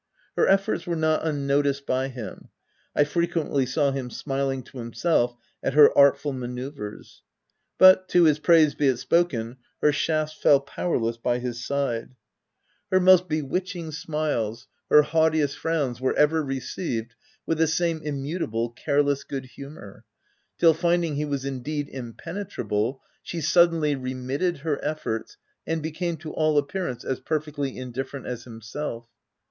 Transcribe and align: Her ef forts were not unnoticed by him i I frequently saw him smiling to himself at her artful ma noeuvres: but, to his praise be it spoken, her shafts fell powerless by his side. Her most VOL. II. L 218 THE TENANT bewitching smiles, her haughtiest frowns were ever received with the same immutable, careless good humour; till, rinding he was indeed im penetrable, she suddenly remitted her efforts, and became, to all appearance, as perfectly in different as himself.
Her 0.35 0.47
ef 0.47 0.63
forts 0.65 0.87
were 0.87 0.95
not 0.95 1.23
unnoticed 1.27 1.85
by 1.85 2.07
him 2.07 2.49
i 2.95 3.01
I 3.01 3.03
frequently 3.03 3.67
saw 3.67 3.91
him 3.91 4.09
smiling 4.09 4.63
to 4.63 4.79
himself 4.79 5.35
at 5.61 5.75
her 5.75 5.95
artful 5.95 6.33
ma 6.33 6.47
noeuvres: 6.47 7.21
but, 7.77 8.09
to 8.09 8.23
his 8.23 8.39
praise 8.39 8.73
be 8.73 8.87
it 8.87 8.97
spoken, 8.97 9.57
her 9.79 9.91
shafts 9.91 10.33
fell 10.33 10.59
powerless 10.59 11.17
by 11.17 11.37
his 11.37 11.63
side. 11.63 12.15
Her 12.89 12.99
most 12.99 13.29
VOL. 13.29 13.33
II. 13.35 13.39
L 13.41 13.45
218 13.45 13.45
THE 13.45 13.59
TENANT 13.61 13.69
bewitching 13.69 13.91
smiles, 13.91 14.67
her 14.89 15.01
haughtiest 15.03 15.55
frowns 15.55 16.01
were 16.01 16.15
ever 16.15 16.41
received 16.43 17.13
with 17.45 17.59
the 17.59 17.67
same 17.67 18.01
immutable, 18.01 18.71
careless 18.71 19.23
good 19.23 19.45
humour; 19.45 20.03
till, 20.57 20.73
rinding 20.73 21.13
he 21.15 21.25
was 21.25 21.45
indeed 21.45 21.87
im 21.89 22.13
penetrable, 22.15 23.01
she 23.21 23.39
suddenly 23.39 23.93
remitted 23.95 24.61
her 24.65 24.83
efforts, 24.83 25.37
and 25.67 25.83
became, 25.83 26.17
to 26.17 26.33
all 26.33 26.57
appearance, 26.57 27.05
as 27.05 27.19
perfectly 27.19 27.77
in 27.77 27.91
different 27.91 28.25
as 28.25 28.45
himself. 28.45 29.07